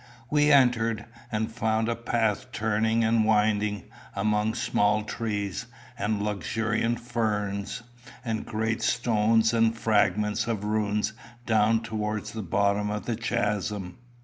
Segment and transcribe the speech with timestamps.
[0.31, 3.83] We entered, and found a path turning and winding,
[4.15, 7.83] among small trees, and luxuriant ferns,
[8.25, 11.13] and great stones, and fragments of ruins
[11.45, 13.99] down towards the bottom of the chasm.